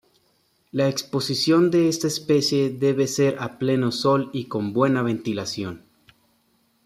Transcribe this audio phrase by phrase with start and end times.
[0.71, 5.83] La exposición de esta especie debe ser a pleno sol y con buena ventilación.